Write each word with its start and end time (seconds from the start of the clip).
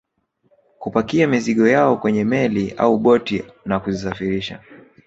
Kupakia 0.79 1.27
mizigo 1.27 1.67
yao 1.67 1.97
kwenye 1.97 2.23
meli 2.23 2.71
au 2.71 2.97
boti 2.97 3.43
na 3.65 3.79
kuzisafirisha 3.79 4.61